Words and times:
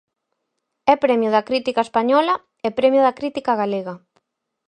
É 0.91 0.93
Premio 1.05 1.29
da 1.35 1.45
Crítica 1.49 1.81
Española 1.87 2.35
e 2.67 2.69
Premio 2.79 3.01
da 3.07 3.15
Crítica 3.19 3.51
Galega. 3.61 3.95